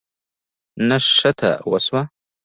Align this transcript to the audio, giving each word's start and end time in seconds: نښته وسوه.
نښته 0.87 1.51
وسوه. 1.69 2.01